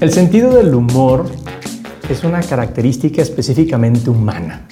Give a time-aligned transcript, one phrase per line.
[0.00, 1.26] El sentido del humor
[2.08, 4.62] es una característica específicamente humana.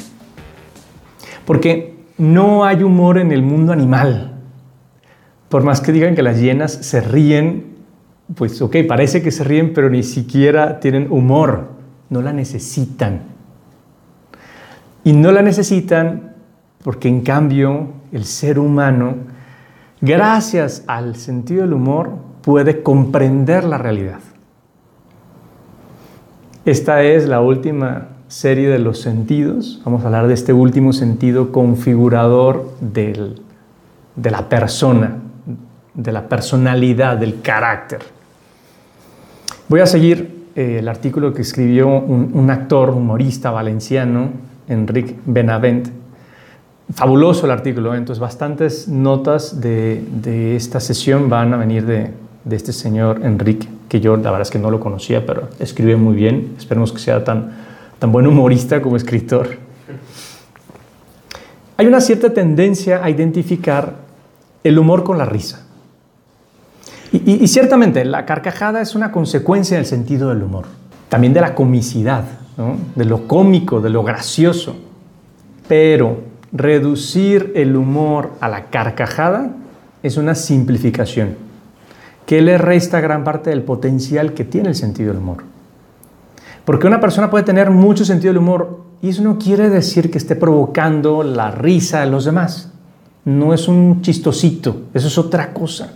[1.45, 4.41] Porque no hay humor en el mundo animal.
[5.51, 7.77] Por más que digan que las hienas se ríen,
[8.37, 11.73] pues ok, parece que se ríen, pero ni siquiera tienen humor.
[12.09, 13.21] No la necesitan.
[15.05, 16.37] Y no la necesitan
[16.83, 19.17] porque en cambio el ser humano,
[20.01, 24.21] gracias al sentido del humor, puede comprender la realidad.
[26.69, 29.81] Esta es la última serie de los sentidos.
[29.87, 33.33] Vamos a hablar de este último sentido configurador de
[34.23, 35.17] la persona,
[35.95, 38.01] de la personalidad, del carácter.
[39.71, 44.29] Voy a seguir eh, el artículo que escribió un, actor humorista valenciano,
[44.69, 45.89] Enrique Benavent.
[46.93, 47.97] Fabuloso el artículo, ¿eh?
[47.97, 52.11] entonces bastantes notas de, esta sesión van a venir de,
[52.45, 55.97] de este señor Enrique que yo la verdad es que no lo conocía, pero escribe
[55.97, 56.55] muy bien.
[56.59, 57.57] Esperemos que sea tan,
[57.99, 59.59] tan buen humorista como escritor.
[61.77, 63.95] Hay una cierta tendencia a identificar
[64.65, 65.65] el humor con la risa.
[67.11, 70.67] Y, ciertamente la carcajada es una consecuencia del sentido del humor,
[71.09, 72.25] también de la comicidad,
[72.95, 74.77] de lo cómico, de lo gracioso.
[75.69, 76.19] Pero
[76.53, 79.53] reducir el humor a la carcajada
[80.03, 81.48] es una simplificación
[82.29, 85.45] que le resta gran parte del potencial que tiene el sentido del humor.
[86.67, 90.19] Porque una persona puede tener mucho sentido del humor y eso no quiere decir que
[90.19, 92.71] esté provocando la risa de los demás.
[93.25, 95.95] No es un chistosito, eso es otra cosa.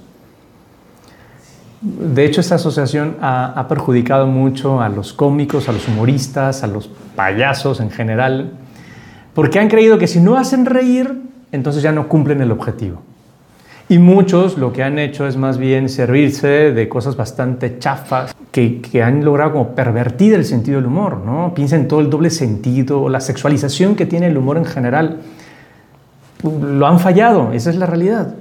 [1.83, 6.67] De hecho, esta asociación ha, ha, perjudicado mucho a los cómicos, a los humoristas, a
[6.67, 8.53] los payasos en general,
[9.35, 13.03] porque han creído que si no hacen reír, entonces ya no cumplen el objetivo.
[13.93, 18.81] Y muchos lo que han hecho es más bien servirse de cosas bastante chafas que,
[18.81, 21.53] que, han logrado pervertir el sentido del humor, ¿no?
[21.53, 25.21] Piensa en todo el doble sentido, la sexualización que tiene el humor en general.
[26.43, 28.35] Lo han fallado, esa es la realidad.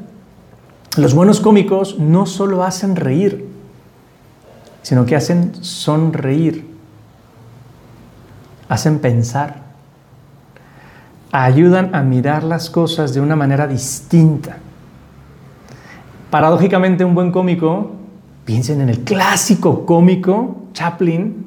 [0.96, 3.46] Los buenos cómicos no solo hacen reír,
[4.84, 6.66] sino que hacen sonreír,
[8.70, 9.64] hacen pensar,
[11.34, 14.56] ayudan a mirar las cosas de una manera distinta.
[16.32, 17.92] Paradójicamente, un buen cómico,
[18.46, 21.46] piensen en el clásico cómico, Chaplin,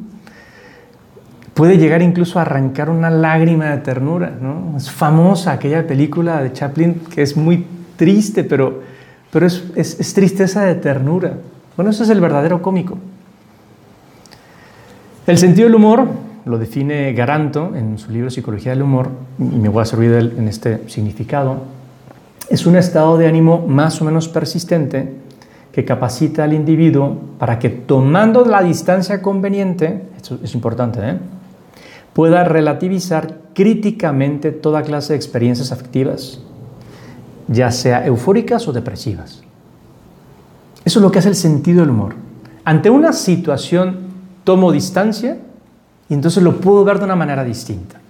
[1.55, 4.37] puede llegar incluso a arrancar una lágrima de ternura.
[4.39, 4.77] ¿no?
[4.77, 7.65] Es famosa aquella película de Chaplin que es muy
[7.97, 8.83] triste, pero,
[9.33, 11.33] pero es, es, tristeza de ternura.
[11.77, 12.99] Bueno, eso es el verdadero cómico.
[15.27, 16.07] El sentido del humor
[16.45, 19.09] lo define Garanto en su libro Psicología del Humor,
[19.39, 21.63] y me voy a servir de él en este significado
[22.49, 25.15] es un estado de ánimo más o menos persistente
[25.73, 31.19] que capacita al individuo para que tomando la distancia conveniente, esto es importante, ¿eh?
[32.13, 36.41] pueda relativizar críticamente toda clase de experiencias afectivas,
[37.49, 39.43] ya sea eufóricas o depresivas.
[40.85, 42.15] Eso es lo que hace el sentido del humor.
[42.65, 43.99] Ante una situación
[44.45, 45.39] tomo distancia
[46.09, 48.01] y entonces lo puedo ver de una manera distinta.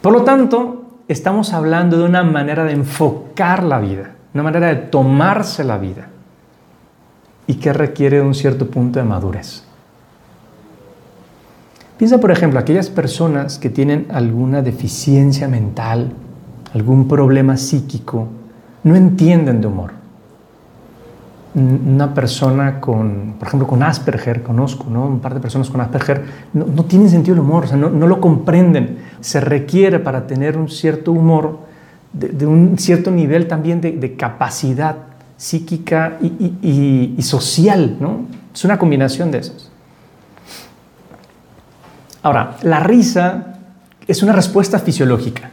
[0.00, 4.76] Por lo tanto, estamos hablando de una manera de enfocar la vida, una manera de
[4.76, 6.08] tomarse la vida
[7.46, 9.64] y que requiere un cierto punto de madurez.
[11.96, 16.12] Piensa, por ejemplo, aquellas personas que tienen alguna deficiencia mental,
[16.74, 18.28] algún problema psíquico,
[18.84, 19.96] no entienden de humor
[21.56, 25.06] una persona con, por ejemplo, con Asperger, conozco, ¿no?
[25.06, 26.22] Un par de personas con Asperger,
[26.52, 28.98] no, no tienen sentido del humor, o sea, no, lo comprenden.
[29.20, 31.60] Se requiere para tener un cierto humor,
[32.12, 34.96] de, un cierto nivel también de, capacidad
[35.36, 38.26] psíquica y, social, ¿no?
[38.54, 39.70] Es una combinación de esos.
[42.22, 43.58] Ahora, la risa
[44.06, 45.50] es una respuesta fisiológica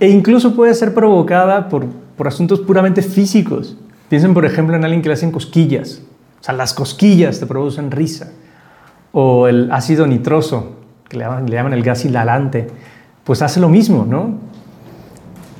[0.00, 1.86] e incluso puede ser provocada por,
[2.16, 3.76] por asuntos puramente físicos.
[4.08, 6.02] Piensen, por ejemplo, en alguien que le hacen cosquillas.
[6.40, 8.32] O sea, las cosquillas te producen risa.
[9.12, 10.79] O el ácido nitroso,
[11.10, 12.68] que le llaman, el gas hilarante,
[13.24, 14.38] pues hace lo mismo, ¿no?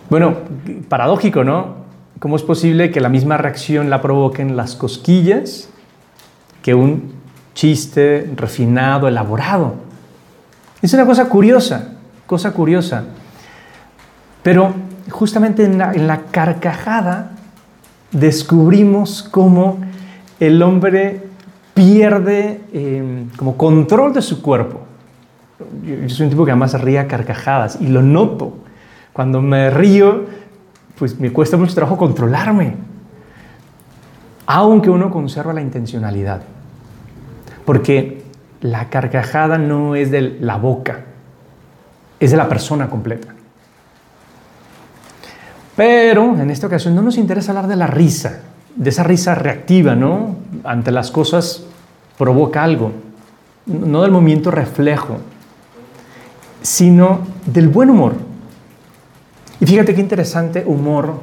[0.09, 0.35] Bueno,
[0.89, 1.81] paradójico, ¿no?
[2.21, 5.69] ¿Cómo es posible que la misma reacción la provoquen las cosquillas
[6.63, 7.15] que un
[7.55, 9.75] chiste refinado, elaborado?
[10.81, 11.95] Es una cosa curiosa,
[12.27, 13.05] cosa curiosa.
[14.45, 14.73] Pero
[15.11, 17.33] justamente en la, carcajada
[18.13, 19.79] descubrimos cómo
[20.39, 21.23] el hombre
[21.75, 24.90] pierde em, como control de su cuerpo.
[25.85, 28.59] Yo, soy un tipo que además ríe a carcajadas y lo noto.
[29.13, 30.25] Cuando me río,
[30.99, 32.75] pues me cuesta mucho trabajo controlarme,
[34.47, 36.43] aunque uno conserva la intencionalidad.
[37.65, 38.23] Porque
[38.61, 41.01] la carcajada no es de la boca,
[42.19, 43.29] es de la persona completa.
[45.77, 48.41] Pero en esta ocasión no nos interesa hablar de la risa,
[48.77, 50.37] de esa risa reactiva, ¿no?
[50.65, 51.65] Ante las cosas
[52.19, 52.93] provoca algo,
[53.67, 55.19] no del movimiento reflejo,
[56.63, 58.15] sino del buen humor.
[59.61, 61.15] Y fíjate qué interesante humor.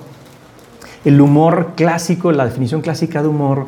[1.04, 3.68] El humor clásico, la definición clásica de humor,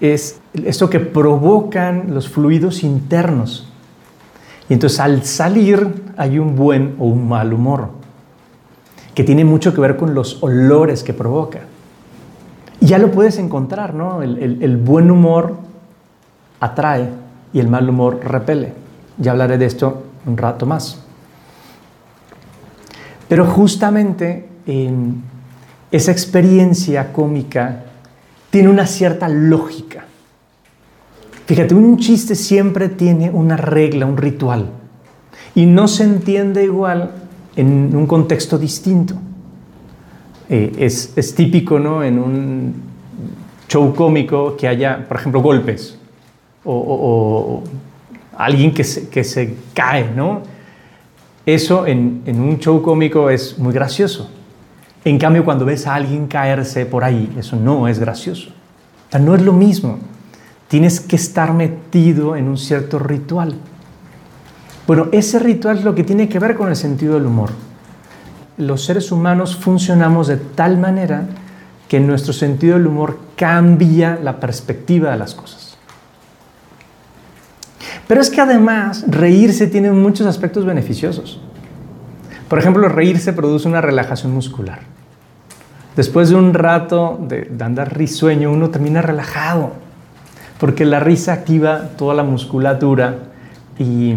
[0.00, 3.68] es esto que provocan los fluidos internos.
[4.68, 7.90] Y entonces al salir hay un buen o un mal humor,
[9.14, 11.60] que tiene mucho que ver con los olores que provoca.
[12.80, 14.22] Y ya lo puedes encontrar, ¿no?
[14.22, 15.56] El, buen humor
[16.58, 17.10] atrae
[17.52, 18.72] y el mal humor repele.
[19.18, 21.00] Ya hablaré de esto un rato más.
[23.28, 25.22] Pero justamente en
[25.90, 27.84] esa experiencia cómica
[28.50, 30.04] tiene una cierta lógica.
[31.46, 34.70] Fíjate, un chiste siempre tiene una regla, un ritual,
[35.54, 37.10] y no se entiende igual
[37.56, 39.14] en un contexto distinto.
[40.48, 42.02] Eh, es, típico ¿no?
[42.02, 42.74] en un
[43.68, 45.96] show cómico que haya, por ejemplo, golpes
[46.64, 47.62] o,
[48.36, 50.42] alguien que se, que se, cae, ¿no?
[51.44, 54.30] Eso en, en un show cómico es muy gracioso.
[55.04, 58.50] En cambio, cuando ves a alguien caerse por ahí, eso no es gracioso.
[58.50, 59.98] O sea, no es lo mismo.
[60.68, 63.54] Tienes que estar metido en un cierto ritual.
[64.86, 67.50] Bueno, ese ritual es lo que tiene que ver con el sentido del humor.
[68.58, 71.26] Los seres humanos funcionamos de tal manera
[71.88, 75.71] que nuestro sentido del humor cambia la perspectiva de las cosas.
[78.12, 81.40] Pero es que además reírse tiene muchos aspectos beneficiosos.
[82.46, 84.80] Por ejemplo, reírse produce una relajación muscular.
[85.96, 89.72] Después de un rato de, andar risueño, uno termina relajado,
[90.60, 93.16] porque la risa activa toda la musculatura
[93.78, 94.14] y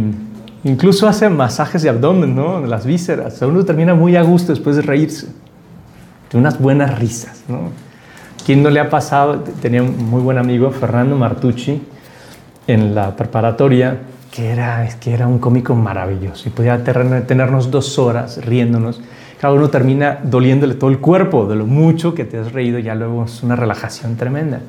[0.65, 2.65] incluso hace masajes de abdomen, ¿no?
[2.65, 3.41] Las vísceras.
[3.43, 5.27] uno termina muy a gusto después de reírse,
[6.33, 7.69] de unas buenas risas, ¿no?
[8.45, 9.39] ¿Quién no le ha pasado?
[9.61, 11.81] Tenía un muy buen amigo, Fernando Martucci,
[12.67, 13.99] en la preparatoria,
[14.31, 19.01] que era, que era un cómico maravilloso y podía tenernos dos horas riéndonos.
[19.39, 22.95] Cada uno termina doliéndole todo el cuerpo de lo mucho que te has reído, ya
[22.95, 24.61] luego es una relajación tremenda.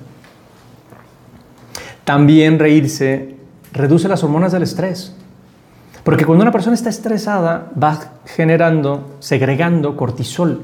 [2.05, 3.37] También reírse
[3.77, 5.13] reduce las hormonas del estrés.
[6.03, 10.63] Porque cuando una persona está estresada, va generando, segregando cortisol.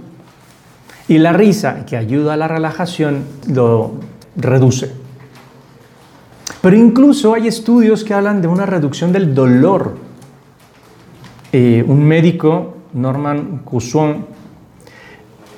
[1.09, 3.95] Y la risa, que ayuda a la relajación, lo
[4.37, 5.02] reduce.
[6.63, 9.97] Pero incluso hay estudios que hablan de una reducción del dolor.
[11.53, 14.25] Eh, un médico, Norman Cusson,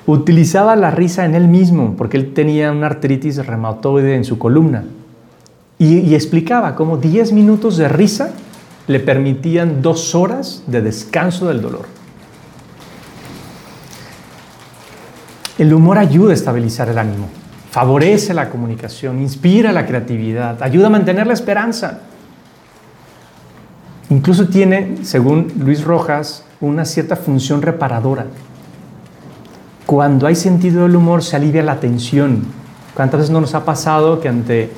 [0.07, 4.83] utilizaba la risa en él mismo porque él tenía una artritis reumatoide en su columna.
[5.77, 8.33] Y, y explicaba cómo 10 minutos de risa
[8.87, 11.85] le permitían dos horas de descanso del dolor.
[15.59, 17.29] El humor ayuda a estabilizar el ánimo
[17.75, 21.99] favorece la comunicación, inspira la creatividad, ayuda a mantener la esperanza.
[24.09, 28.27] Incluso tiene, según Luis Rojas, una cierta función reparadora.
[29.85, 32.45] Cuando hay sentido del humor se alivia la tensión.
[32.93, 34.71] ¿Cuántas veces no nos ha pasado que ante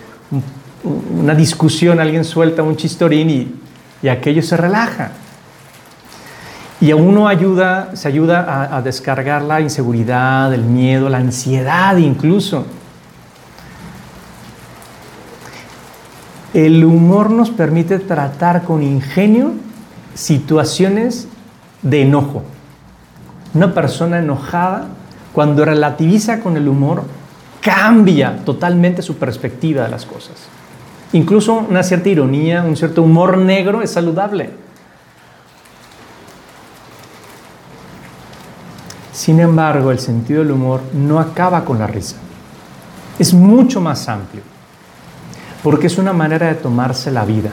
[1.19, 3.55] una discusión alguien suelta un chistorín y,
[4.01, 5.11] y aquello se relaja?
[6.81, 11.95] Y a uno ayuda, se ayuda a, a descargar la inseguridad, el miedo, la ansiedad
[11.97, 12.65] incluso.
[16.53, 19.51] El humor nos permite tratar con ingenio
[20.13, 21.27] situaciones
[21.81, 22.43] de enojo.
[23.53, 24.87] Una persona enojada,
[25.33, 27.03] cuando relativiza con el humor,
[27.61, 30.35] cambia totalmente su perspectiva de las cosas.
[31.11, 34.51] Incluso una cierta ironía, un cierto humor negro es saludable.
[39.11, 42.15] Sin embargo, el sentido del humor no acaba con la risa.
[43.19, 44.43] Es mucho más amplio
[45.63, 47.51] porque es una manera de tomarse la vida.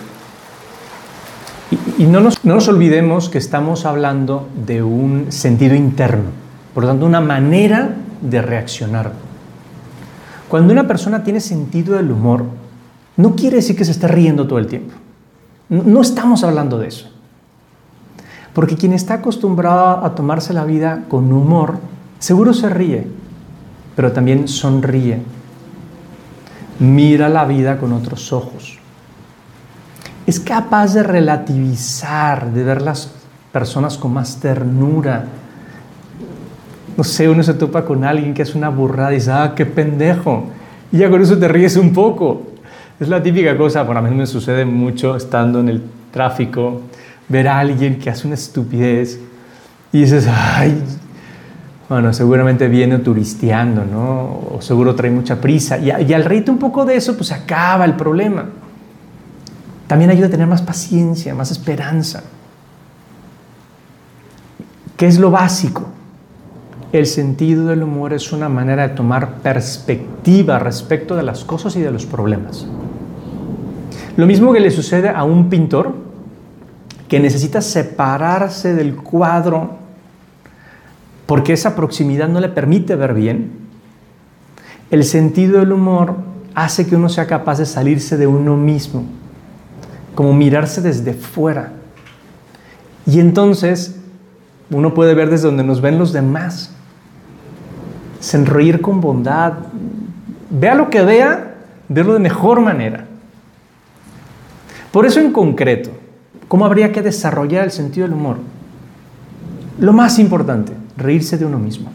[1.99, 6.31] Y, no, nos, no nos olvidemos que estamos hablando de un sentido interno,
[6.75, 9.13] por lo tanto una manera de reaccionar.
[10.49, 12.45] Cuando una persona tiene sentido del humor,
[13.17, 14.95] no quiere decir que se esté riendo todo el tiempo.
[15.69, 17.11] No, estamos hablando de eso.
[18.53, 21.79] Porque quien está acostumbrado a tomarse la vida con humor,
[22.19, 23.09] seguro se ríe,
[23.97, 25.23] pero también sonríe
[26.79, 28.79] mira la vida con otros ojos.
[30.27, 33.13] Es capaz de relativizar, de ver las
[33.53, 35.25] personas con más ternura.
[36.97, 39.67] No sé, uno se topa con alguien que es una burrada y dice, ah, qué
[39.67, 40.47] pendejo.
[40.93, 42.43] Y ya con eso te ríes un poco.
[42.99, 46.83] Es la típica cosa, bueno, a mí me sucede mucho estando en el tráfico,
[47.29, 49.19] ver a alguien que hace una estupidez
[49.93, 50.81] y dices, ay,
[51.89, 54.57] bueno, seguramente viene turisteando, ¿no?
[54.57, 55.79] O seguro trae mucha prisa.
[55.79, 58.47] Y, al reírte un poco de eso, pues acaba el problema.
[59.87, 62.23] También ayuda a tener más paciencia, más esperanza.
[64.97, 65.89] ¿Qué es lo básico?
[66.93, 71.83] El sentido del humor es una manera de tomar perspectiva respecto de las cosas y
[71.83, 72.67] de los problemas.
[74.17, 75.93] Lo mismo que le sucede a un pintor
[77.09, 79.84] que necesita separarse del cuadro
[81.27, 83.53] porque esa proximidad no le permite ver bien.
[84.91, 86.17] El sentido del humor
[86.55, 89.05] hace que uno sea capaz de salirse de uno mismo,
[90.15, 91.73] como mirarse desde fuera.
[93.07, 94.01] Y entonces
[94.71, 96.75] uno puede ver desde donde nos ven los demás
[98.25, 99.53] sonreír con bondad,
[100.51, 101.57] vea lo que vea,
[101.89, 103.05] verlo de mejor manera.
[104.91, 105.91] Por eso en concreto,
[106.49, 108.39] ¿cómo habría que desarrollar el sentido del humor?
[109.79, 111.91] Lo más importante, reírse de uno mismo.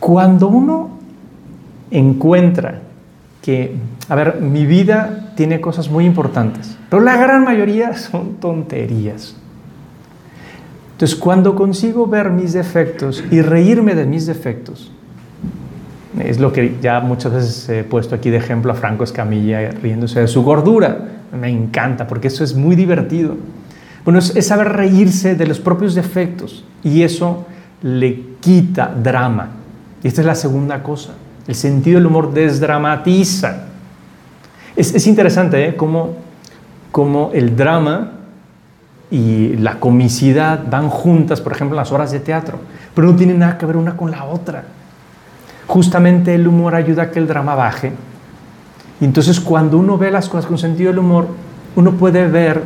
[0.00, 0.90] Cuando uno
[1.90, 2.80] encuentra
[3.40, 3.76] que,
[4.08, 9.36] a ver, mi vida tiene cosas muy importantes, pero la gran mayoría son tonterías.
[10.92, 14.92] Entonces, cuando consigo ver mis defectos y reírme de mis defectos,
[16.18, 20.20] es lo que ya muchas veces he puesto aquí de ejemplo a Franco Escamilla riéndose
[20.20, 21.08] de su gordura.
[21.40, 23.36] Me encanta porque eso es muy divertido.
[24.04, 27.46] Bueno, es, saber reírse de los propios defectos y eso
[27.82, 29.50] le quita drama.
[30.02, 31.12] Y esta es la segunda cosa.
[31.46, 33.66] El sentido del humor desdramatiza.
[34.74, 35.76] Es, es interesante ¿eh?
[35.76, 36.16] cómo,
[36.90, 38.12] cómo el drama
[39.10, 42.58] y la comicidad van juntas, por ejemplo, en las horas de teatro,
[42.94, 44.64] pero no tienen nada que ver una con la otra.
[45.66, 47.92] Justamente el humor ayuda a que el drama baje.
[49.00, 51.26] Y entonces cuando uno ve las cosas con sentido del humor,
[51.76, 52.62] uno puede ver,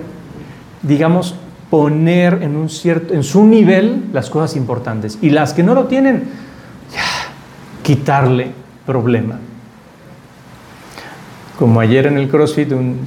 [0.86, 1.34] digamos,
[1.70, 5.18] poner en, un cierto, en su nivel las cosas importantes.
[5.20, 6.24] Y las que no lo tienen,
[7.82, 8.50] quitarle
[8.84, 9.38] problema.
[11.58, 12.98] Como ayer en el CrossFit, un,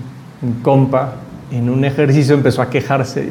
[0.61, 1.15] compa
[1.51, 3.27] en un ejercicio empezó a quejarse.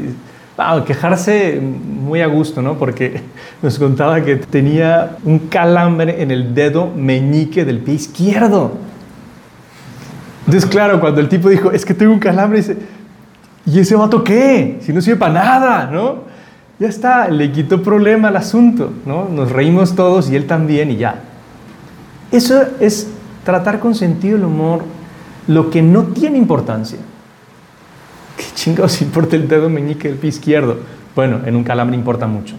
[0.56, 2.78] a quejarse muy a gusto, ¿no?
[2.78, 3.20] Porque
[3.62, 8.72] nos contaba que tenía un calambre en el dedo meñique del pie izquierdo.
[10.46, 12.78] Entonces, claro, cuando el tipo dijo, es que tengo un calambre, dice,
[13.68, 14.78] ¿y ese vato qué?
[14.82, 16.28] Si no sirve para nada, ¿no?
[16.78, 19.28] Ya está, le quitó problema al asunto, ¿no?
[19.28, 21.22] Nos reímos todos y él también y ya.
[22.30, 23.08] Eso es
[23.44, 24.82] tratar con sentido el humor
[25.48, 26.98] lo que no tiene importancia.
[28.36, 30.78] ¿Qué chingados importa el dedo meñique del pie izquierdo?
[31.14, 32.54] Bueno, en un calambre importa mucho.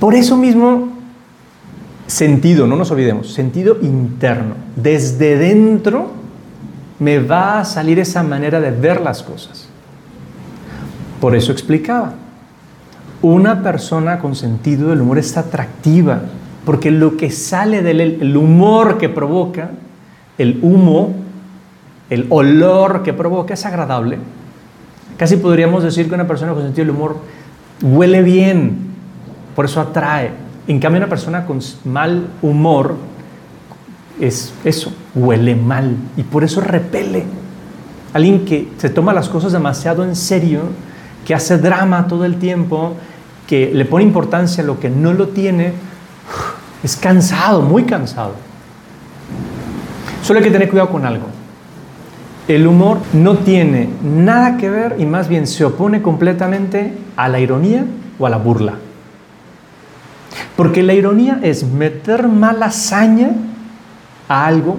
[0.00, 0.88] Por eso mismo,
[2.06, 4.54] sentido, no nos olvidemos, sentido interno.
[4.76, 6.25] Desde dentro
[6.98, 9.68] me va a salir esa manera de ver las cosas.
[11.20, 12.14] Por eso explicaba,
[13.22, 16.20] una persona con sentido del humor es atractiva,
[16.64, 19.70] porque lo que sale del humor que provoca,
[20.38, 21.14] el humo,
[22.10, 24.18] el olor que provoca es agradable.
[25.16, 27.18] Casi podríamos decir que una persona con sentido del humor
[27.82, 28.78] huele bien,
[29.54, 30.30] por eso atrae.
[30.68, 32.96] En cambio, una persona con mal humor
[34.20, 37.24] es eso, huele mal y por eso repele.
[38.12, 40.60] Alguien que se toma las cosas demasiado en serio,
[41.26, 42.94] que hace drama todo el tiempo,
[43.46, 45.72] que le pone importancia a lo que no lo tiene,
[46.82, 48.34] es cansado, muy cansado.
[50.22, 51.26] Solo hay que tener cuidado con algo.
[52.48, 57.40] El humor no tiene nada que ver y más bien se opone completamente a la
[57.40, 57.84] ironía
[58.18, 58.74] o a la burla.
[60.56, 63.30] Porque la ironía es meter mala hazaña
[64.28, 64.78] a algo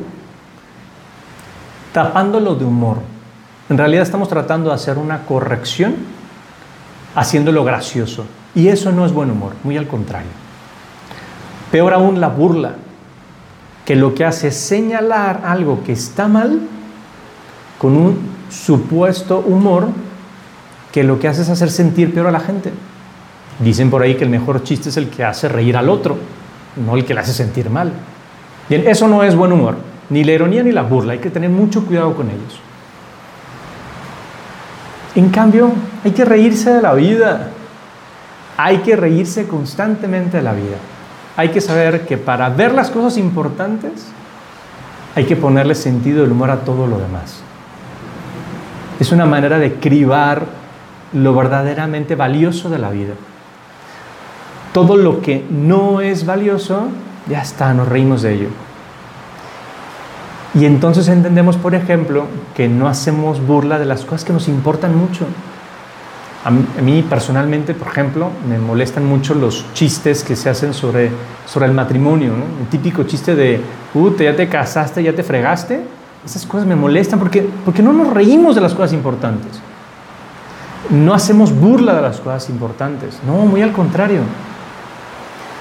[1.93, 2.99] tapándolo de humor.
[3.69, 5.95] En realidad estamos tratando de hacer una corrección
[7.15, 8.25] haciéndolo gracioso.
[8.55, 10.29] Y eso no es buen humor, muy al contrario.
[11.71, 12.75] Peor aún la burla,
[13.85, 16.59] que lo que hace es señalar algo que está mal
[17.77, 19.87] con un supuesto humor
[20.91, 22.71] que lo que hace es hacer sentir peor a la gente.
[23.59, 26.17] Dicen por ahí que el mejor chiste es el que hace reír al otro,
[26.75, 27.91] no el que le hace sentir mal.
[28.69, 29.75] Bien, eso no es buen humor,
[30.09, 32.59] ni la ironía ni la burla, hay que tener mucho cuidado con ellos.
[35.15, 35.71] En cambio,
[36.03, 37.51] hay que reírse de la vida,
[38.57, 40.77] hay que reírse constantemente de la vida.
[41.37, 43.91] Hay que saber que para ver las cosas importantes
[45.15, 47.41] hay que ponerle sentido del humor a todo lo demás.
[48.99, 50.45] Es una manera de cribar
[51.13, 53.13] lo verdaderamente valioso de la vida.
[54.73, 56.87] Todo lo que no es valioso,
[57.29, 58.49] ya está, nos reímos de ello.
[60.53, 64.95] Y entonces entendemos, por ejemplo, que no hacemos burla de las cosas que nos importan
[64.95, 65.25] mucho.
[66.45, 71.11] A mí, personalmente, por ejemplo, me molestan mucho los chistes que se hacen sobre,
[71.45, 72.29] sobre el matrimonio.
[72.29, 72.45] ¿no?
[72.61, 73.61] Un típico chiste de,
[73.93, 75.81] uh, ya te casaste, ya te fregaste.
[76.25, 79.59] Esas cosas me molestan porque, porque no nos reímos de las cosas importantes.
[80.89, 83.19] No hacemos burla de las cosas importantes.
[83.27, 84.21] No, muy al contrario.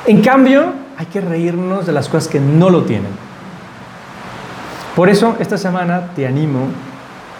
[0.07, 3.13] En cambio, hay que reírnos de las cosas que no lo tienen.
[4.95, 6.69] Por eso esta semana te animo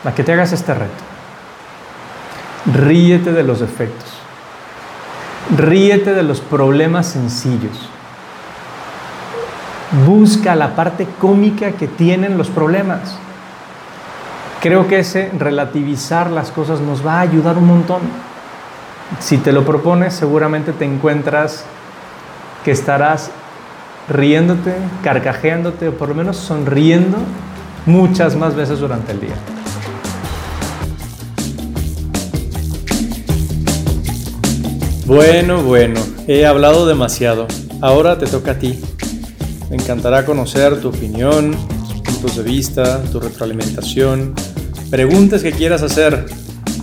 [0.05, 0.93] a que te hagas este reto.
[2.75, 4.13] Ríete de los defectos.
[5.57, 7.89] Ríete de los problemas sencillos.
[10.05, 13.17] Busca la parte cómica que tienen los problemas.
[14.61, 18.03] Creo que ese relativizar las cosas nos va a ayudar un montón.
[19.21, 21.65] Si te lo propones, seguramente te encuentras
[22.65, 23.31] que estarás
[24.09, 27.19] riéndote, carcajeándote o por lo menos sonriendo
[27.87, 29.35] muchas más veces durante el día.
[35.07, 37.47] Bueno, bueno, he hablado demasiado.
[37.81, 38.81] Ahora te toca a ti.
[39.71, 41.57] Me encantará conocer tu opinión,
[41.89, 44.35] tus puntos de vista, tu retroalimentación,
[44.91, 46.27] preguntas que quieras hacer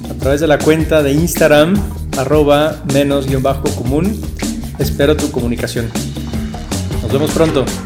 [0.10, 1.75] a través de la cuenta de Instagram
[2.18, 4.22] arroba menos guion bajo común.
[4.80, 5.89] Espero tu comunicación.
[7.13, 7.83] Nos vemos pronto.